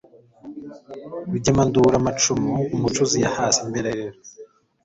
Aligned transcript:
Rugemanduru 1.31 1.89
amacumu, 1.99 2.51
Umucuzi 2.75 3.17
yahase 3.25 3.59
imberera, 3.65 4.15